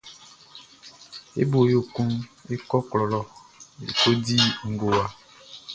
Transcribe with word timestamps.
E 1.41 1.43
bo 1.49 1.59
yo 1.71 1.79
kun 1.93 2.11
e 2.53 2.55
kɔ 2.69 2.77
klɔ 2.89 3.05
lɔ 3.11 3.21
e 3.85 3.85
ko 3.99 4.09
di 4.25 4.37
ngowa. 4.71 5.05